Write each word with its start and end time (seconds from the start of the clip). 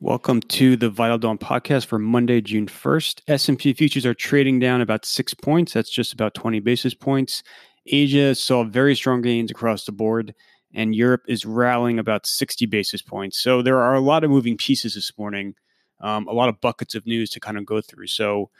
Welcome 0.00 0.42
to 0.42 0.76
the 0.76 0.90
Vital 0.90 1.18
Dawn 1.18 1.38
podcast 1.38 1.86
for 1.86 1.98
Monday, 1.98 2.40
June 2.40 2.66
1st. 2.66 3.22
S&P 3.26 3.72
futures 3.72 4.06
are 4.06 4.14
trading 4.14 4.60
down 4.60 4.80
about 4.80 5.04
6 5.04 5.34
points. 5.34 5.72
That's 5.72 5.90
just 5.90 6.12
about 6.12 6.34
20 6.34 6.60
basis 6.60 6.94
points. 6.94 7.42
Asia 7.84 8.36
saw 8.36 8.62
very 8.62 8.94
strong 8.94 9.22
gains 9.22 9.50
across 9.50 9.86
the 9.86 9.90
board 9.90 10.36
and 10.72 10.94
Europe 10.94 11.22
is 11.26 11.44
rallying 11.44 11.98
about 11.98 12.28
60 12.28 12.64
basis 12.66 13.02
points. 13.02 13.42
So 13.42 13.60
there 13.60 13.82
are 13.82 13.94
a 13.94 14.00
lot 14.00 14.22
of 14.22 14.30
moving 14.30 14.56
pieces 14.56 14.94
this 14.94 15.10
morning, 15.18 15.56
um, 16.00 16.28
a 16.28 16.32
lot 16.32 16.48
of 16.48 16.60
buckets 16.60 16.94
of 16.94 17.04
news 17.04 17.30
to 17.30 17.40
kind 17.40 17.58
of 17.58 17.66
go 17.66 17.80
through. 17.80 18.06
So 18.06 18.50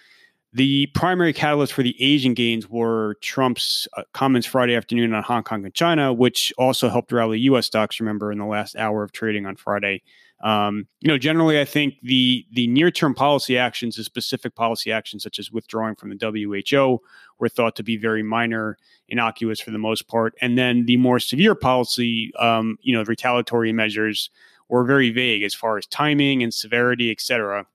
the 0.53 0.87
primary 0.87 1.33
catalyst 1.33 1.73
for 1.73 1.85
the 1.85 1.95
Asian 2.03 2.35
gains 2.35 2.69
were 2.69 3.15
Trump's 3.23 3.87
uh, 3.97 4.03
comments 4.13 4.49
Friday 4.49 4.75
afternoon 4.75 5.15
on 5.15 5.23
Hong 5.23 5.45
Kong 5.45 5.65
and 5.65 5.75
China, 5.75 6.13
which 6.13 6.53
also 6.59 6.89
helped 6.89 7.13
rally 7.13 7.39
U.S. 7.41 7.67
stocks. 7.67 8.01
Remember, 8.01 8.33
in 8.33 8.39
the 8.39 8.45
last 8.45 8.75
hour 8.75 9.05
of 9.05 9.13
trading 9.13 9.47
on 9.47 9.55
Friday, 9.55 10.03
um, 10.41 10.87
you 11.01 11.09
know, 11.09 11.19
generally, 11.19 11.61
I 11.61 11.65
think 11.65 11.95
the 12.03 12.47
the 12.53 12.69
near 12.69 12.91
term 12.91 13.15
policy 13.15 13.59
actions, 13.59 13.97
the 13.97 14.05
specific 14.05 14.55
policy 14.55 14.93
actions 14.93 15.23
such 15.23 15.39
as 15.39 15.51
withdrawing 15.51 15.97
from 15.97 16.11
the 16.11 16.61
WHO, 16.71 17.01
were 17.39 17.49
thought 17.49 17.75
to 17.77 17.83
be 17.83 17.97
very 17.97 18.23
minor, 18.23 18.79
innocuous 19.09 19.61
for 19.61 19.73
the 19.73 19.79
most 19.79 20.07
part, 20.07 20.35
and 20.41 20.57
then 20.57 20.87
the 20.87 20.97
more 20.97 21.19
severe 21.19 21.55
policy, 21.55 22.33
um, 22.39 22.79
you 22.83 22.95
know, 22.95 23.03
retaliatory 23.05 23.73
measures 23.73 24.31
were 24.69 24.85
very 24.85 25.11
vague 25.11 25.43
as 25.43 25.55
far 25.55 25.77
as 25.77 25.87
timing 25.87 26.43
and 26.43 26.55
severity, 26.55 27.11
et 27.11 27.21
cetera. 27.21 27.67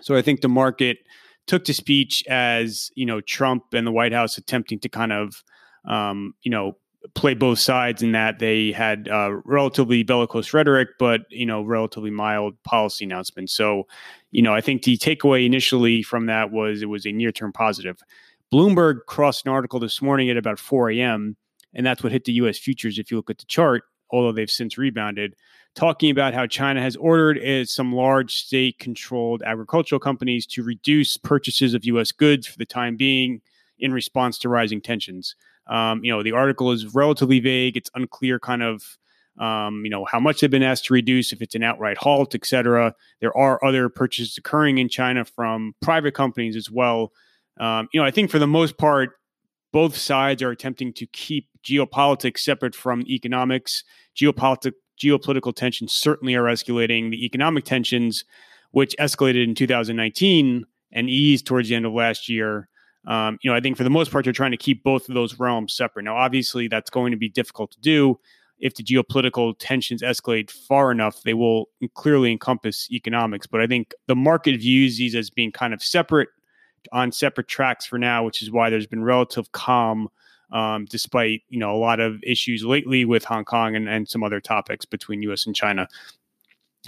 So 0.00 0.16
I 0.16 0.22
think 0.22 0.40
the 0.40 0.48
market 0.48 0.98
took 1.46 1.64
to 1.64 1.74
speech 1.74 2.24
as 2.28 2.90
you 2.94 3.04
know 3.04 3.20
Trump 3.20 3.74
and 3.74 3.86
the 3.86 3.92
White 3.92 4.12
House 4.12 4.38
attempting 4.38 4.78
to 4.80 4.88
kind 4.88 5.12
of 5.12 5.44
um, 5.84 6.34
you 6.42 6.50
know 6.50 6.76
play 7.14 7.34
both 7.34 7.58
sides 7.58 8.02
in 8.02 8.12
that 8.12 8.38
they 8.38 8.72
had 8.72 9.08
uh, 9.08 9.32
relatively 9.44 10.02
bellicose 10.02 10.52
rhetoric, 10.52 10.88
but 10.98 11.22
you 11.30 11.46
know, 11.46 11.62
relatively 11.62 12.10
mild 12.10 12.60
policy 12.62 13.04
announcements. 13.04 13.52
So, 13.52 13.86
you 14.30 14.42
know, 14.42 14.54
I 14.54 14.60
think 14.60 14.82
the 14.82 14.96
takeaway 14.96 15.44
initially 15.44 16.02
from 16.02 16.26
that 16.26 16.50
was 16.50 16.82
it 16.82 16.86
was 16.86 17.06
a 17.06 17.12
near-term 17.12 17.52
positive. 17.52 17.98
Bloomberg 18.52 19.00
crossed 19.06 19.46
an 19.46 19.52
article 19.52 19.80
this 19.80 20.02
morning 20.02 20.30
at 20.30 20.36
about 20.36 20.58
4 20.58 20.90
a.m., 20.90 21.36
and 21.74 21.86
that's 21.86 22.02
what 22.02 22.12
hit 22.12 22.24
the 22.24 22.32
U.S. 22.34 22.58
futures. 22.58 22.98
If 22.98 23.10
you 23.10 23.16
look 23.16 23.30
at 23.30 23.38
the 23.38 23.46
chart, 23.46 23.84
although 24.10 24.32
they've 24.32 24.50
since 24.50 24.76
rebounded, 24.76 25.34
talking 25.74 26.10
about 26.10 26.34
how 26.34 26.46
China 26.46 26.82
has 26.82 26.96
ordered 26.96 27.38
uh, 27.38 27.64
some 27.64 27.94
large 27.94 28.34
state-controlled 28.34 29.42
agricultural 29.42 29.98
companies 29.98 30.46
to 30.46 30.62
reduce 30.62 31.16
purchases 31.16 31.72
of 31.72 31.84
U.S. 31.86 32.12
goods 32.12 32.46
for 32.46 32.58
the 32.58 32.66
time 32.66 32.96
being 32.96 33.40
in 33.78 33.92
response 33.92 34.38
to 34.38 34.48
rising 34.48 34.80
tensions. 34.80 35.34
Um, 35.66 36.04
you 36.04 36.12
know, 36.12 36.22
the 36.22 36.32
article 36.32 36.72
is 36.72 36.94
relatively 36.94 37.40
vague. 37.40 37.76
It's 37.76 37.90
unclear 37.94 38.38
kind 38.38 38.62
of 38.62 38.98
um, 39.38 39.82
you 39.84 39.90
know 39.90 40.04
how 40.04 40.20
much 40.20 40.40
they've 40.40 40.50
been 40.50 40.62
asked 40.62 40.86
to 40.86 40.94
reduce 40.94 41.32
if 41.32 41.40
it's 41.40 41.54
an 41.54 41.62
outright 41.62 41.96
halt 41.96 42.34
et 42.34 42.44
cetera. 42.44 42.94
There 43.20 43.36
are 43.36 43.64
other 43.64 43.88
purchases 43.88 44.36
occurring 44.36 44.76
in 44.78 44.90
china 44.90 45.24
from 45.24 45.74
private 45.80 46.12
companies 46.12 46.54
as 46.54 46.70
well. 46.70 47.12
Um, 47.58 47.88
you 47.92 48.00
know 48.00 48.06
i 48.06 48.10
think 48.10 48.30
for 48.30 48.38
the 48.38 48.46
most 48.46 48.76
part 48.78 49.12
both 49.72 49.96
sides 49.96 50.42
are 50.42 50.50
attempting 50.50 50.92
to 50.92 51.06
keep 51.06 51.48
geopolitics 51.64 52.40
separate 52.40 52.74
from 52.74 53.02
economics. 53.08 53.84
Geopolitical 54.14 54.72
geopolitical 55.02 55.54
tensions 55.54 55.92
certainly 55.92 56.34
are 56.34 56.44
escalating. 56.44 57.10
The 57.10 57.24
economic 57.24 57.64
tensions 57.64 58.24
which 58.70 58.94
escalated 59.00 59.44
in 59.44 59.54
2019 59.54 60.64
and 60.92 61.10
eased 61.10 61.46
towards 61.46 61.68
the 61.68 61.74
end 61.74 61.86
of 61.86 61.92
last 61.92 62.28
year 62.28 62.68
um, 63.06 63.38
you 63.42 63.50
know, 63.50 63.56
I 63.56 63.60
think 63.60 63.76
for 63.76 63.84
the 63.84 63.90
most 63.90 64.12
part, 64.12 64.24
they're 64.24 64.32
trying 64.32 64.52
to 64.52 64.56
keep 64.56 64.82
both 64.82 65.08
of 65.08 65.14
those 65.14 65.38
realms 65.38 65.72
separate. 65.72 66.04
Now, 66.04 66.16
obviously, 66.16 66.68
that's 66.68 66.90
going 66.90 67.10
to 67.10 67.16
be 67.16 67.28
difficult 67.28 67.72
to 67.72 67.80
do. 67.80 68.18
If 68.58 68.76
the 68.76 68.84
geopolitical 68.84 69.54
tensions 69.58 70.02
escalate 70.02 70.50
far 70.50 70.92
enough, 70.92 71.22
they 71.22 71.34
will 71.34 71.68
clearly 71.94 72.30
encompass 72.30 72.88
economics. 72.92 73.46
But 73.46 73.60
I 73.60 73.66
think 73.66 73.92
the 74.06 74.14
market 74.14 74.60
views 74.60 74.98
these 74.98 75.16
as 75.16 75.30
being 75.30 75.50
kind 75.50 75.74
of 75.74 75.82
separate 75.82 76.28
on 76.92 77.10
separate 77.10 77.48
tracks 77.48 77.86
for 77.86 77.98
now, 77.98 78.24
which 78.24 78.40
is 78.40 78.50
why 78.50 78.70
there's 78.70 78.86
been 78.86 79.02
relative 79.02 79.50
calm, 79.50 80.08
um, 80.52 80.84
despite 80.84 81.42
you 81.48 81.58
know 81.58 81.74
a 81.74 81.78
lot 81.78 81.98
of 81.98 82.22
issues 82.22 82.64
lately 82.64 83.04
with 83.04 83.24
Hong 83.24 83.44
Kong 83.44 83.74
and, 83.74 83.88
and 83.88 84.08
some 84.08 84.22
other 84.22 84.40
topics 84.40 84.84
between 84.84 85.22
U.S. 85.22 85.44
and 85.44 85.56
China. 85.56 85.88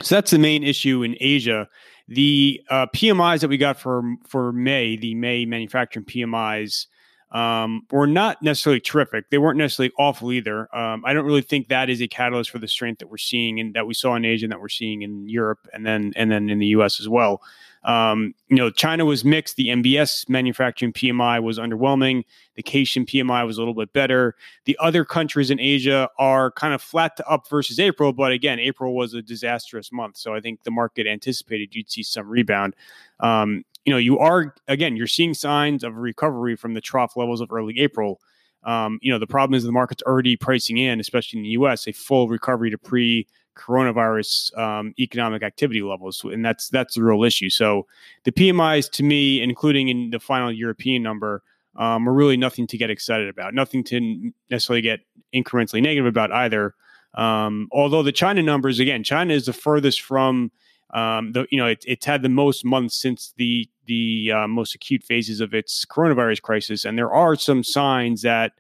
So 0.03 0.15
that's 0.15 0.31
the 0.31 0.39
main 0.39 0.63
issue 0.63 1.03
in 1.03 1.17
Asia. 1.21 1.69
The 2.09 2.63
uh, 2.69 2.87
PMIs 2.95 3.41
that 3.41 3.49
we 3.49 3.57
got 3.57 3.79
for 3.79 4.03
for 4.27 4.53
May, 4.53 4.97
the 4.97 5.15
May 5.15 5.47
manufacturing 5.47 6.05
PMIs, 6.05 6.87
um, 7.35 7.87
were 7.91 8.07
not 8.07 8.43
necessarily 8.43 8.81
terrific. 8.81 9.31
They 9.31 9.39
weren't 9.39 9.59
necessarily 9.59 9.93
awful 9.99 10.31
either. 10.31 10.75
Um, 10.75 11.03
I 11.05 11.13
don't 11.13 11.25
really 11.25 11.43
think 11.43 11.69
that 11.69 11.91
is 11.91 12.01
a 12.01 12.07
catalyst 12.07 12.51
for 12.51 12.59
the 12.59 12.69
strength 12.69 13.01
that 13.01 13.09
we're 13.09 13.17
seeing 13.17 13.59
and 13.59 13.75
that 13.75 13.87
we 13.87 13.95
saw 13.95 14.15
in 14.15 14.25
Asia 14.25 14.45
and 14.45 14.53
that 14.53 14.61
we're 14.61 14.69
seeing 14.69 15.03
in 15.03 15.29
Europe 15.29 15.67
and 15.73 15.85
then 15.85 16.13
and 16.15 16.31
then 16.31 16.49
in 16.49 16.59
the 16.59 16.69
U.S. 16.69 17.01
as 17.01 17.09
well. 17.09 17.43
Um, 17.85 18.35
you 18.49 18.57
know, 18.57 18.71
China 18.71 19.05
was 19.05 19.25
mixed. 19.25 19.57
The 19.57 19.69
NBS 19.69 20.29
manufacturing 20.29 20.93
PMI 20.93 21.43
was 21.43 21.59
underwhelming. 21.59 22.25
The 22.55 22.63
Caixin 22.63 23.07
PMI 23.07 23.47
was 23.47 23.59
a 23.59 23.61
little 23.61 23.75
bit 23.75 23.93
better. 23.93 24.35
The 24.65 24.77
other 24.81 25.05
countries 25.05 25.51
in 25.51 25.61
Asia 25.61 26.09
are 26.19 26.51
kind 26.53 26.73
of 26.73 26.81
flat 26.81 27.17
to 27.19 27.29
up 27.29 27.49
versus 27.49 27.79
April, 27.79 28.13
but 28.13 28.33
again, 28.33 28.59
April 28.59 28.95
was 28.95 29.13
a 29.13 29.23
disastrous 29.23 29.93
month. 29.93 30.17
So 30.17 30.35
I 30.35 30.41
think 30.41 30.63
the 30.63 30.71
market 30.71 31.07
anticipated 31.07 31.75
you'd 31.75 31.91
see 31.91 32.03
some 32.03 32.29
rebound. 32.29 32.75
Um, 33.21 33.65
you 33.85 33.93
know, 33.93 33.99
you 33.99 34.19
are 34.19 34.55
again, 34.67 34.97
you're 34.97 35.07
seeing 35.07 35.35
signs 35.35 35.85
of 35.85 35.97
recovery 35.97 36.57
from 36.57 36.75
the 36.75 36.81
trough 36.81 37.17
levels 37.17 37.41
of 37.41 37.53
early 37.53 37.79
April. 37.81 38.21
Um, 38.63 38.99
you 39.03 39.13
know, 39.13 39.19
the 39.19 39.27
problem 39.27 39.55
is 39.55 39.63
the 39.63 39.73
market's 39.73 40.03
already 40.05 40.37
pricing 40.37 40.79
in, 40.79 40.99
especially 41.01 41.39
in 41.39 41.43
the 41.43 41.51
U.S., 41.51 41.87
a 41.87 41.93
full 41.93 42.29
recovery 42.29 42.71
to 42.71 42.79
pre 42.79 43.27
coronavirus 43.57 44.57
um, 44.59 44.95
economic 44.99 45.43
activity 45.43 45.83
levels, 45.83 46.23
and 46.25 46.45
that's 46.45 46.69
that's 46.69 46.95
the 46.95 47.03
real 47.03 47.25
issue. 47.25 47.51
So 47.51 47.87
the 48.25 48.33
PMIs, 48.33 48.91
to 48.93 49.03
me, 49.03 49.43
including 49.43 49.89
in 49.89 50.11
the 50.11 50.21
final 50.21 50.53
European 50.53 51.03
number, 51.03 51.43
um, 51.77 52.09
are 52.09 52.13
really 52.13 52.37
nothing 52.37 52.67
to 52.69 52.79
get 52.79 52.91
excited 52.91 53.29
about. 53.29 53.55
Nothing 53.55 53.85
to 53.85 54.33
necessarily 54.51 54.83
get 54.83 55.01
incrementally 55.35 55.83
negative 55.83 56.07
about 56.07 56.33
either. 56.33 56.75
Um, 57.15 57.69
although 57.73 58.03
the 58.03 58.13
China 58.13 58.43
numbers, 58.43 58.81
again, 58.81 59.05
China 59.05 59.35
is 59.35 59.47
the 59.47 59.53
furthest 59.53 60.01
from 60.01 60.51
um, 60.93 61.33
the 61.33 61.47
you 61.51 61.59
know 61.59 61.67
it, 61.67 61.85
it's 61.87 62.07
had 62.07 62.23
the 62.23 62.29
most 62.29 62.65
months 62.65 63.01
since 63.01 63.35
the 63.37 63.69
the 63.87 64.33
uh, 64.33 64.49
most 64.49 64.75
acute 64.75 65.03
phases 65.03 65.41
of 65.41 65.53
its 65.53 65.85
coronavirus 65.85 66.43
crisis, 66.43 66.85
and 66.85 66.97
there 66.97 67.13
are 67.13 67.37
some 67.37 67.65
signs 67.65 68.23
that 68.23 68.53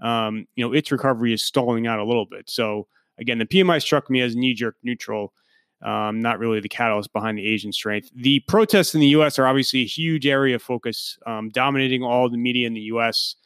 um, 0.00 0.46
you 0.54 0.64
know 0.64 0.72
its 0.72 0.92
recovery 0.92 1.32
is 1.32 1.42
stalling 1.42 1.86
out 1.86 1.98
a 1.98 2.04
little 2.04 2.26
bit. 2.26 2.48
So 2.48 2.86
Again, 3.20 3.38
the 3.38 3.46
PMI 3.46 3.80
struck 3.80 4.08
me 4.10 4.20
as 4.20 4.34
knee 4.34 4.54
jerk 4.54 4.76
neutral, 4.82 5.32
um, 5.82 6.20
not 6.20 6.38
really 6.38 6.60
the 6.60 6.68
catalyst 6.68 7.12
behind 7.12 7.38
the 7.38 7.46
Asian 7.46 7.72
strength. 7.72 8.10
The 8.14 8.40
protests 8.40 8.94
in 8.94 9.00
the 9.00 9.08
U.S. 9.08 9.38
are 9.38 9.46
obviously 9.46 9.82
a 9.82 9.86
huge 9.86 10.26
area 10.26 10.56
of 10.56 10.62
focus, 10.62 11.18
um, 11.26 11.50
dominating 11.50 12.02
all 12.02 12.28
the 12.28 12.38
media 12.38 12.66
in 12.66 12.74
the 12.74 12.80
U.S. 12.82 13.36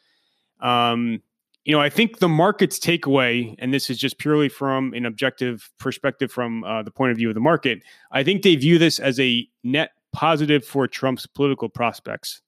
Um, 0.61 1.23
you 1.65 1.73
know, 1.73 1.81
I 1.81 1.89
think 1.89 2.19
the 2.19 2.29
market's 2.29 2.79
takeaway, 2.79 3.55
and 3.59 3.73
this 3.73 3.89
is 3.89 3.99
just 3.99 4.19
purely 4.19 4.49
from 4.49 4.93
an 4.93 5.07
objective 5.07 5.71
perspective 5.79 6.31
from 6.31 6.63
uh, 6.65 6.83
the 6.83 6.91
point 6.91 7.11
of 7.11 7.17
view 7.17 7.29
of 7.29 7.35
the 7.35 7.41
market, 7.41 7.83
I 8.13 8.23
think 8.23 8.43
they 8.43 8.55
view 8.57 8.79
this 8.79 8.99
as 8.99 9.19
a 9.19 9.49
net 9.63 9.93
positive 10.13 10.65
for 10.65 10.87
Trump's 10.87 11.27
political 11.27 11.69
prospects, 11.71 12.43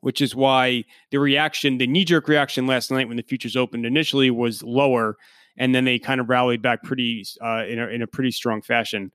which 0.00 0.20
is 0.20 0.34
why 0.34 0.84
the 1.10 1.18
reaction, 1.18 1.78
the 1.78 1.88
knee 1.88 2.04
jerk 2.04 2.28
reaction 2.28 2.66
last 2.66 2.90
night 2.90 3.08
when 3.08 3.16
the 3.16 3.24
futures 3.24 3.56
opened 3.56 3.84
initially 3.84 4.30
was 4.30 4.62
lower 4.62 5.16
and 5.56 5.74
then 5.74 5.84
they 5.84 5.98
kind 5.98 6.20
of 6.20 6.28
rallied 6.28 6.62
back 6.62 6.82
pretty 6.82 7.24
uh, 7.42 7.64
in, 7.66 7.78
a, 7.78 7.86
in 7.88 8.02
a 8.02 8.06
pretty 8.06 8.30
strong 8.30 8.62
fashion. 8.62 9.12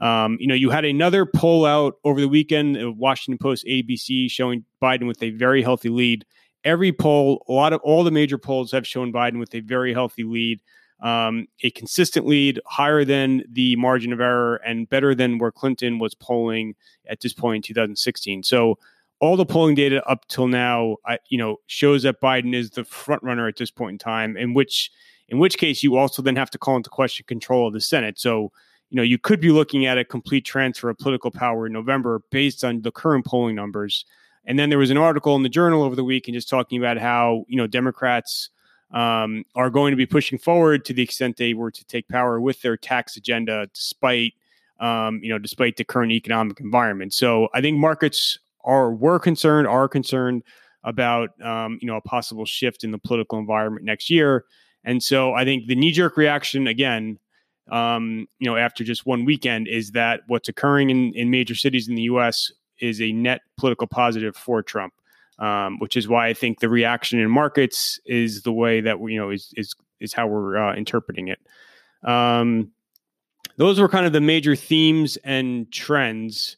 Um, 0.00 0.38
you 0.40 0.46
know, 0.46 0.54
you 0.54 0.70
had 0.70 0.84
another 0.84 1.26
poll 1.26 1.66
out 1.66 1.96
over 2.04 2.20
the 2.20 2.28
weekend, 2.28 2.98
Washington 2.98 3.38
Post, 3.38 3.66
ABC, 3.66 4.30
showing 4.30 4.64
Biden 4.82 5.06
with 5.06 5.22
a 5.22 5.30
very 5.30 5.62
healthy 5.62 5.90
lead. 5.90 6.24
Every 6.64 6.92
poll, 6.92 7.44
a 7.48 7.52
lot 7.52 7.72
of 7.72 7.80
all 7.82 8.02
the 8.02 8.10
major 8.10 8.38
polls 8.38 8.72
have 8.72 8.86
shown 8.86 9.12
Biden 9.12 9.38
with 9.38 9.54
a 9.54 9.60
very 9.60 9.92
healthy 9.92 10.24
lead, 10.24 10.60
um, 11.02 11.48
a 11.62 11.70
consistent 11.70 12.26
lead, 12.26 12.60
higher 12.66 13.04
than 13.04 13.44
the 13.50 13.76
margin 13.76 14.12
of 14.12 14.20
error, 14.20 14.56
and 14.64 14.88
better 14.88 15.14
than 15.14 15.38
where 15.38 15.52
Clinton 15.52 15.98
was 15.98 16.14
polling 16.14 16.74
at 17.06 17.20
this 17.20 17.34
point 17.34 17.56
in 17.56 17.62
2016. 17.74 18.42
So 18.42 18.78
all 19.20 19.36
the 19.36 19.46
polling 19.46 19.74
data 19.74 20.02
up 20.08 20.26
till 20.28 20.48
now, 20.48 20.96
I, 21.06 21.18
you 21.28 21.36
know, 21.36 21.56
shows 21.66 22.02
that 22.04 22.22
Biden 22.22 22.54
is 22.54 22.70
the 22.70 22.84
front 22.84 23.22
runner 23.22 23.46
at 23.48 23.56
this 23.56 23.70
point 23.70 23.92
in 23.92 23.98
time, 23.98 24.36
in 24.36 24.54
which 24.54 24.90
in 25.30 25.38
which 25.38 25.56
case 25.58 25.82
you 25.82 25.96
also 25.96 26.22
then 26.22 26.36
have 26.36 26.50
to 26.50 26.58
call 26.58 26.76
into 26.76 26.90
question 26.90 27.24
control 27.26 27.66
of 27.66 27.72
the 27.72 27.80
Senate. 27.80 28.18
So, 28.18 28.52
you 28.90 28.96
know, 28.96 29.02
you 29.02 29.18
could 29.18 29.40
be 29.40 29.50
looking 29.50 29.86
at 29.86 29.98
a 29.98 30.04
complete 30.04 30.44
transfer 30.44 30.90
of 30.90 30.98
political 30.98 31.30
power 31.30 31.66
in 31.66 31.72
November 31.72 32.22
based 32.30 32.64
on 32.64 32.82
the 32.82 32.90
current 32.90 33.24
polling 33.24 33.54
numbers. 33.54 34.04
And 34.44 34.58
then 34.58 34.68
there 34.68 34.78
was 34.78 34.90
an 34.90 34.96
article 34.96 35.36
in 35.36 35.42
the 35.42 35.48
journal 35.48 35.82
over 35.82 35.94
the 35.94 36.04
week 36.04 36.26
and 36.26 36.34
just 36.34 36.48
talking 36.48 36.78
about 36.78 36.98
how, 36.98 37.44
you 37.46 37.56
know, 37.56 37.66
Democrats 37.66 38.50
um, 38.92 39.44
are 39.54 39.70
going 39.70 39.92
to 39.92 39.96
be 39.96 40.06
pushing 40.06 40.38
forward 40.38 40.84
to 40.86 40.92
the 40.92 41.02
extent 41.02 41.36
they 41.36 41.54
were 41.54 41.70
to 41.70 41.84
take 41.84 42.08
power 42.08 42.40
with 42.40 42.60
their 42.62 42.76
tax 42.76 43.16
agenda, 43.16 43.68
despite, 43.72 44.34
um, 44.80 45.20
you 45.22 45.28
know, 45.28 45.38
despite 45.38 45.76
the 45.76 45.84
current 45.84 46.10
economic 46.10 46.58
environment. 46.58 47.14
So 47.14 47.48
I 47.54 47.60
think 47.60 47.78
markets 47.78 48.38
are 48.64 48.92
were 48.92 49.20
concerned, 49.20 49.68
are 49.68 49.88
concerned 49.88 50.42
about, 50.82 51.40
um, 51.42 51.78
you 51.80 51.86
know, 51.86 51.96
a 51.96 52.00
possible 52.00 52.46
shift 52.46 52.82
in 52.82 52.90
the 52.90 52.98
political 52.98 53.38
environment 53.38 53.84
next 53.84 54.10
year. 54.10 54.44
And 54.84 55.02
so 55.02 55.34
I 55.34 55.44
think 55.44 55.66
the 55.66 55.74
knee 55.74 55.92
jerk 55.92 56.16
reaction, 56.16 56.66
again, 56.66 57.18
um, 57.70 58.26
you 58.38 58.50
know, 58.50 58.56
after 58.56 58.82
just 58.82 59.06
one 59.06 59.24
weekend, 59.24 59.68
is 59.68 59.92
that 59.92 60.22
what's 60.26 60.48
occurring 60.48 60.90
in, 60.90 61.12
in 61.14 61.30
major 61.30 61.54
cities 61.54 61.88
in 61.88 61.94
the 61.94 62.02
U.S. 62.02 62.50
is 62.80 63.00
a 63.00 63.12
net 63.12 63.42
political 63.56 63.86
positive 63.86 64.34
for 64.34 64.62
Trump, 64.62 64.94
um, 65.38 65.78
which 65.78 65.96
is 65.96 66.08
why 66.08 66.28
I 66.28 66.34
think 66.34 66.60
the 66.60 66.68
reaction 66.68 67.20
in 67.20 67.30
markets 67.30 68.00
is 68.06 68.42
the 68.42 68.52
way 68.52 68.80
that 68.80 68.98
you 69.00 69.18
know, 69.18 69.30
is 69.30 69.52
is 69.56 69.74
is 70.00 70.12
how 70.12 70.26
we're 70.26 70.56
uh, 70.56 70.74
interpreting 70.74 71.28
it. 71.28 71.40
Um, 72.02 72.72
those 73.56 73.78
were 73.78 73.88
kind 73.88 74.06
of 74.06 74.12
the 74.12 74.20
major 74.20 74.56
themes 74.56 75.18
and 75.18 75.70
trends. 75.70 76.56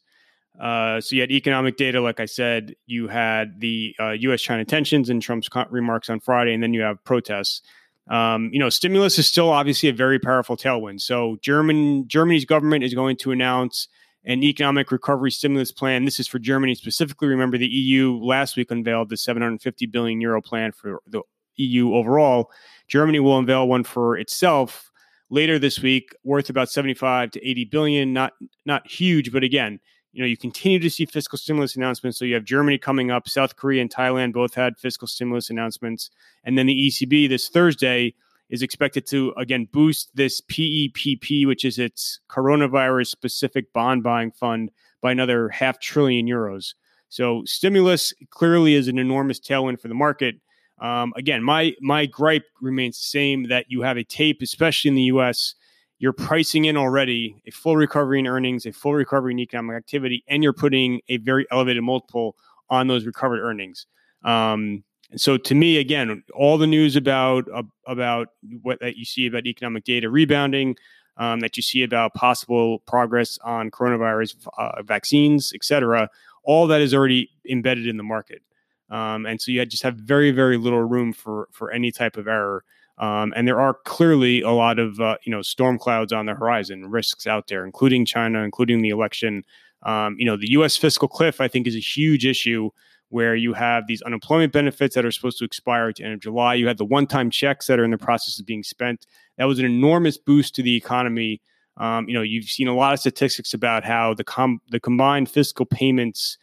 Uh, 0.59 1.01
so 1.01 1.15
you 1.15 1.21
had 1.21 1.31
economic 1.31 1.75
data, 1.77 1.99
like 1.99 2.19
I 2.19 2.25
said. 2.25 2.75
You 2.85 3.07
had 3.07 3.59
the 3.59 3.95
uh, 3.99 4.11
U.S.-China 4.11 4.65
tensions 4.67 5.09
and 5.09 5.21
Trump's 5.21 5.49
remarks 5.69 6.09
on 6.09 6.19
Friday, 6.19 6.53
and 6.53 6.63
then 6.63 6.73
you 6.73 6.81
have 6.81 7.03
protests. 7.03 7.61
Um, 8.09 8.49
you 8.51 8.59
know, 8.59 8.69
stimulus 8.69 9.17
is 9.17 9.27
still 9.27 9.49
obviously 9.49 9.89
a 9.89 9.93
very 9.93 10.19
powerful 10.19 10.57
tailwind. 10.57 11.01
So 11.01 11.37
German 11.41 12.07
Germany's 12.07 12.45
government 12.45 12.83
is 12.83 12.93
going 12.93 13.17
to 13.17 13.31
announce 13.31 13.87
an 14.25 14.43
economic 14.43 14.91
recovery 14.91 15.31
stimulus 15.31 15.71
plan. 15.71 16.05
This 16.05 16.19
is 16.19 16.27
for 16.27 16.39
Germany 16.39 16.75
specifically. 16.75 17.27
Remember, 17.27 17.57
the 17.57 17.67
EU 17.67 18.17
last 18.17 18.55
week 18.55 18.71
unveiled 18.71 19.09
the 19.09 19.17
750 19.17 19.85
billion 19.87 20.21
euro 20.21 20.41
plan 20.41 20.71
for 20.71 21.01
the 21.07 21.21
EU 21.55 21.93
overall. 21.93 22.49
Germany 22.87 23.19
will 23.19 23.37
unveil 23.37 23.67
one 23.67 23.83
for 23.83 24.17
itself 24.17 24.91
later 25.29 25.57
this 25.57 25.79
week, 25.79 26.15
worth 26.23 26.49
about 26.49 26.69
75 26.69 27.31
to 27.31 27.47
80 27.47 27.65
billion. 27.65 28.13
Not 28.13 28.33
not 28.65 28.89
huge, 28.89 29.31
but 29.31 29.43
again, 29.43 29.79
you 30.13 30.21
know, 30.21 30.27
you 30.27 30.37
continue 30.37 30.79
to 30.79 30.89
see 30.89 31.05
fiscal 31.05 31.37
stimulus 31.37 31.75
announcements. 31.75 32.19
So 32.19 32.25
you 32.25 32.35
have 32.35 32.45
Germany 32.45 32.77
coming 32.77 33.11
up, 33.11 33.27
South 33.27 33.55
Korea 33.55 33.81
and 33.81 33.93
Thailand 33.93 34.33
both 34.33 34.53
had 34.53 34.77
fiscal 34.77 35.07
stimulus 35.07 35.49
announcements, 35.49 36.11
and 36.43 36.57
then 36.57 36.67
the 36.67 36.87
ECB 36.87 37.27
this 37.27 37.49
Thursday 37.49 38.13
is 38.49 38.61
expected 38.61 39.07
to 39.07 39.33
again 39.37 39.67
boost 39.71 40.15
this 40.15 40.39
PEPP, 40.41 41.47
which 41.47 41.65
is 41.65 41.79
its 41.79 42.19
coronavirus 42.29 43.07
specific 43.07 43.73
bond 43.73 44.03
buying 44.03 44.31
fund, 44.31 44.71
by 45.01 45.11
another 45.11 45.49
half 45.49 45.79
trillion 45.79 46.27
euros. 46.27 46.73
So 47.09 47.43
stimulus 47.45 48.13
clearly 48.29 48.73
is 48.73 48.87
an 48.87 48.97
enormous 48.97 49.39
tailwind 49.39 49.79
for 49.79 49.87
the 49.87 49.93
market. 49.93 50.35
Um, 50.79 51.13
again, 51.15 51.43
my 51.43 51.73
my 51.81 52.05
gripe 52.05 52.45
remains 52.61 52.97
the 52.97 53.03
same 53.03 53.47
that 53.49 53.65
you 53.69 53.81
have 53.81 53.97
a 53.97 54.03
tape, 54.03 54.41
especially 54.41 54.89
in 54.89 54.95
the 54.95 55.03
U.S. 55.03 55.55
You're 56.03 56.11
pricing 56.11 56.65
in 56.65 56.75
already 56.75 57.41
a 57.45 57.51
full 57.51 57.77
recovery 57.77 58.19
in 58.19 58.27
earnings, 58.27 58.65
a 58.65 58.73
full 58.73 58.93
recovery 58.93 59.31
in 59.31 59.39
economic 59.39 59.77
activity, 59.77 60.21
and 60.27 60.43
you're 60.43 60.51
putting 60.51 60.99
a 61.07 61.15
very 61.15 61.45
elevated 61.49 61.81
multiple 61.81 62.35
on 62.69 62.87
those 62.87 63.05
recovered 63.05 63.39
earnings. 63.39 63.87
Um, 64.25 64.83
and 65.11 65.21
so, 65.21 65.37
to 65.37 65.55
me, 65.55 65.77
again, 65.77 66.21
all 66.33 66.57
the 66.57 66.67
news 66.67 66.97
about 66.97 67.45
uh, 67.55 67.63
about 67.87 68.27
what 68.63 68.81
that 68.81 68.97
you 68.97 69.05
see 69.05 69.27
about 69.27 69.45
economic 69.45 69.85
data 69.85 70.09
rebounding, 70.09 70.75
um, 71.15 71.39
that 71.39 71.55
you 71.55 71.63
see 71.63 71.83
about 71.83 72.13
possible 72.15 72.79
progress 72.79 73.39
on 73.41 73.71
coronavirus 73.71 74.45
uh, 74.57 74.83
vaccines, 74.83 75.53
et 75.55 75.63
cetera, 75.63 76.09
all 76.43 76.67
that 76.67 76.81
is 76.81 76.93
already 76.93 77.29
embedded 77.49 77.87
in 77.87 77.95
the 77.95 78.03
market. 78.03 78.41
Um, 78.89 79.25
and 79.25 79.41
so 79.41 79.53
you 79.53 79.65
just 79.65 79.83
have 79.83 79.95
very, 79.95 80.31
very 80.31 80.57
little 80.57 80.83
room 80.83 81.13
for 81.13 81.47
for 81.53 81.71
any 81.71 81.93
type 81.93 82.17
of 82.17 82.27
error. 82.27 82.65
Um, 82.99 83.33
and 83.35 83.47
there 83.47 83.59
are 83.59 83.75
clearly 83.85 84.41
a 84.41 84.51
lot 84.51 84.79
of 84.79 84.99
uh, 84.99 85.17
you 85.23 85.31
know 85.31 85.41
storm 85.41 85.79
clouds 85.79 86.13
on 86.13 86.25
the 86.25 86.33
horizon, 86.33 86.85
risks 86.89 87.25
out 87.25 87.47
there, 87.47 87.65
including 87.65 88.05
China, 88.05 88.43
including 88.43 88.81
the 88.81 88.89
election. 88.89 89.43
Um, 89.83 90.15
you 90.17 90.25
know, 90.25 90.37
the 90.37 90.51
U.S. 90.51 90.77
fiscal 90.77 91.07
cliff, 91.07 91.41
I 91.41 91.47
think, 91.47 91.67
is 91.67 91.75
a 91.75 91.79
huge 91.79 92.25
issue 92.25 92.69
where 93.09 93.35
you 93.35 93.53
have 93.53 93.85
these 93.85 94.01
unemployment 94.01 94.51
benefits 94.51 94.95
that 94.95 95.05
are 95.05 95.11
supposed 95.11 95.37
to 95.37 95.45
expire 95.45 95.89
at 95.89 95.97
the 95.97 96.03
end 96.03 96.13
of 96.13 96.19
July. 96.19 96.55
You 96.55 96.67
had 96.67 96.79
the 96.79 96.85
one-time 96.85 97.29
checks 97.29 97.67
that 97.67 97.79
are 97.79 97.83
in 97.83 97.91
the 97.91 97.97
process 97.97 98.39
of 98.39 98.45
being 98.45 98.63
spent. 98.63 99.05
That 99.37 99.45
was 99.45 99.59
an 99.59 99.65
enormous 99.65 100.17
boost 100.17 100.55
to 100.55 100.63
the 100.63 100.75
economy. 100.75 101.39
Um, 101.77 102.07
you 102.07 102.13
know, 102.15 102.23
you've 102.23 102.45
seen 102.45 102.67
a 102.67 102.75
lot 102.75 102.93
of 102.93 102.99
statistics 102.99 103.53
about 103.53 103.83
how 103.83 104.13
the 104.13 104.23
com- 104.23 104.61
the 104.69 104.79
combined 104.79 105.29
fiscal 105.29 105.65
payments 105.65 106.37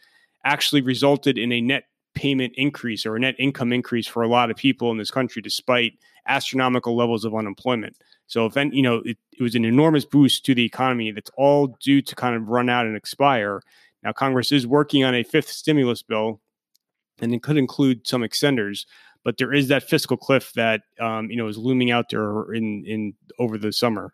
actually 0.45 0.81
resulted 0.81 1.37
in 1.37 1.51
a 1.51 1.61
net 1.61 1.85
payment 2.13 2.53
increase 2.55 3.05
or 3.05 3.15
a 3.15 3.19
net 3.19 3.35
income 3.39 3.73
increase 3.73 4.07
for 4.07 4.23
a 4.23 4.27
lot 4.27 4.51
of 4.51 4.57
people 4.57 4.91
in 4.91 4.97
this 4.97 5.11
country, 5.11 5.41
despite 5.41 5.93
astronomical 6.27 6.95
levels 6.95 7.25
of 7.25 7.35
unemployment. 7.35 7.97
So, 8.27 8.45
if 8.45 8.55
you 8.55 8.81
know, 8.81 9.01
it, 9.05 9.17
it 9.37 9.43
was 9.43 9.55
an 9.55 9.65
enormous 9.65 10.05
boost 10.05 10.45
to 10.45 10.55
the 10.55 10.63
economy 10.63 11.11
that's 11.11 11.31
all 11.37 11.67
due 11.81 12.01
to 12.01 12.15
kind 12.15 12.35
of 12.35 12.47
run 12.47 12.69
out 12.69 12.85
and 12.85 12.95
expire. 12.95 13.61
Now, 14.03 14.13
Congress 14.13 14.51
is 14.51 14.65
working 14.65 15.03
on 15.03 15.13
a 15.13 15.23
fifth 15.23 15.49
stimulus 15.49 16.01
bill, 16.01 16.39
and 17.19 17.33
it 17.33 17.43
could 17.43 17.57
include 17.57 18.07
some 18.07 18.21
extenders. 18.21 18.85
But 19.23 19.37
there 19.37 19.53
is 19.53 19.67
that 19.67 19.83
fiscal 19.83 20.17
cliff 20.17 20.53
that 20.53 20.81
um, 20.99 21.29
you 21.29 21.37
know 21.37 21.47
is 21.47 21.57
looming 21.57 21.91
out 21.91 22.09
there 22.09 22.53
in 22.53 22.85
in 22.85 23.13
over 23.37 23.57
the 23.57 23.71
summer. 23.71 24.11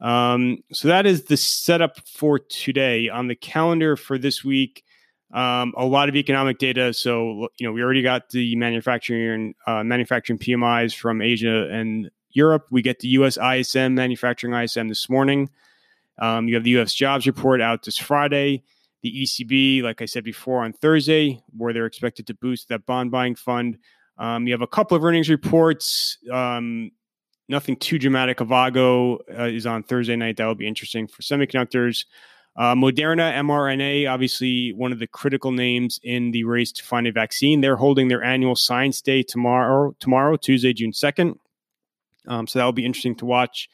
Um, 0.00 0.58
so 0.72 0.88
that 0.88 1.06
is 1.06 1.24
the 1.24 1.36
setup 1.36 2.06
for 2.06 2.38
today. 2.38 3.08
On 3.08 3.28
the 3.28 3.34
calendar 3.34 3.96
for 3.96 4.18
this 4.18 4.44
week, 4.44 4.84
um, 5.32 5.74
a 5.76 5.84
lot 5.84 6.08
of 6.08 6.16
economic 6.16 6.58
data. 6.58 6.92
So 6.92 7.48
you 7.58 7.66
know, 7.66 7.72
we 7.72 7.82
already 7.82 8.02
got 8.02 8.30
the 8.30 8.54
manufacturing 8.56 9.54
uh, 9.66 9.82
manufacturing 9.84 10.38
PMIs 10.38 10.94
from 10.94 11.20
Asia 11.20 11.68
and 11.70 12.10
Europe. 12.30 12.66
We 12.70 12.82
get 12.82 13.00
the 13.00 13.08
U.S. 13.08 13.38
ISM 13.38 13.94
manufacturing 13.94 14.54
ISM 14.54 14.88
this 14.88 15.08
morning. 15.08 15.50
Um, 16.18 16.48
you 16.48 16.54
have 16.54 16.64
the 16.64 16.70
U.S. 16.70 16.94
jobs 16.94 17.26
report 17.26 17.60
out 17.60 17.84
this 17.84 17.98
Friday. 17.98 18.62
The 19.02 19.22
ECB, 19.22 19.82
like 19.82 20.00
I 20.00 20.06
said 20.06 20.24
before, 20.24 20.64
on 20.64 20.72
Thursday, 20.72 21.42
where 21.56 21.72
they're 21.72 21.86
expected 21.86 22.26
to 22.28 22.34
boost 22.34 22.68
that 22.68 22.86
bond 22.86 23.10
buying 23.10 23.34
fund. 23.34 23.78
Um, 24.18 24.46
you 24.46 24.52
have 24.52 24.62
a 24.62 24.66
couple 24.66 24.96
of 24.96 25.04
earnings 25.04 25.28
reports. 25.28 26.18
Um, 26.32 26.90
nothing 27.48 27.76
too 27.76 27.98
dramatic. 27.98 28.38
Avago 28.38 29.18
uh, 29.38 29.44
is 29.44 29.66
on 29.66 29.82
Thursday 29.82 30.16
night. 30.16 30.38
That 30.38 30.46
will 30.46 30.54
be 30.54 30.66
interesting 30.66 31.06
for 31.06 31.22
semiconductors. 31.22 32.04
Uh, 32.58 32.74
Moderna 32.74 33.34
mRNA, 33.34 34.10
obviously 34.10 34.72
one 34.72 34.90
of 34.90 34.98
the 34.98 35.06
critical 35.06 35.52
names 35.52 36.00
in 36.02 36.30
the 36.30 36.44
race 36.44 36.72
to 36.72 36.82
find 36.82 37.06
a 37.06 37.12
vaccine. 37.12 37.60
They're 37.60 37.76
holding 37.76 38.08
their 38.08 38.22
annual 38.22 38.56
Science 38.56 39.02
Day 39.02 39.22
tomorrow, 39.22 39.94
tomorrow, 40.00 40.36
Tuesday, 40.36 40.72
June 40.72 40.94
second. 40.94 41.38
Um, 42.26 42.46
so 42.46 42.58
that 42.58 42.64
will 42.64 42.72
be 42.72 42.86
interesting 42.86 43.14
to 43.16 43.26
watch. 43.26 43.68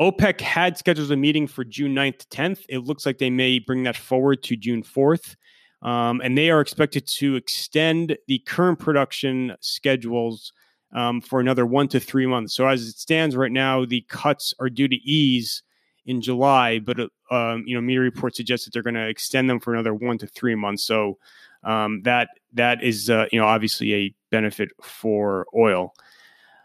OPEC 0.00 0.40
had 0.40 0.76
scheduled 0.76 1.12
a 1.12 1.16
meeting 1.16 1.46
for 1.46 1.64
June 1.64 1.94
9th 1.94 2.18
to 2.18 2.26
10th. 2.36 2.64
It 2.68 2.78
looks 2.78 3.06
like 3.06 3.18
they 3.18 3.30
may 3.30 3.60
bring 3.60 3.84
that 3.84 3.96
forward 3.96 4.42
to 4.44 4.56
June 4.56 4.82
4th. 4.82 5.36
Um, 5.82 6.20
and 6.22 6.36
they 6.36 6.50
are 6.50 6.60
expected 6.60 7.06
to 7.18 7.36
extend 7.36 8.16
the 8.26 8.40
current 8.40 8.78
production 8.78 9.54
schedules 9.60 10.52
um, 10.94 11.20
for 11.20 11.40
another 11.40 11.66
one 11.66 11.88
to 11.88 12.00
three 12.00 12.26
months. 12.26 12.54
So 12.54 12.66
as 12.66 12.86
it 12.86 12.96
stands 12.96 13.36
right 13.36 13.50
now, 13.50 13.84
the 13.84 14.04
cuts 14.08 14.54
are 14.60 14.68
due 14.68 14.88
to 14.88 14.96
ease 14.96 15.62
in 16.06 16.20
July, 16.20 16.78
but 16.78 16.98
uh, 16.98 17.08
um, 17.30 17.64
you 17.66 17.74
know, 17.74 17.80
media 17.80 18.00
reports 18.00 18.36
suggest 18.36 18.64
that 18.64 18.72
they're 18.72 18.82
going 18.82 18.94
to 18.94 19.08
extend 19.08 19.48
them 19.48 19.60
for 19.60 19.72
another 19.72 19.94
one 19.94 20.18
to 20.18 20.26
three 20.26 20.54
months. 20.54 20.84
So 20.84 21.18
um, 21.64 22.02
that 22.02 22.28
that 22.54 22.82
is 22.82 23.08
uh, 23.10 23.26
you 23.32 23.40
know 23.40 23.46
obviously 23.46 23.94
a 23.94 24.14
benefit 24.30 24.70
for 24.82 25.46
oil. 25.56 25.94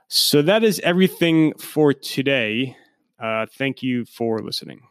So 0.08 0.42
that 0.42 0.64
is 0.64 0.80
everything 0.82 1.54
for 1.56 1.94
today. 1.94 2.78
Uh, 3.20 3.46
thank 3.58 3.84
you 3.84 4.06
for 4.06 4.40
listening. 4.40 4.82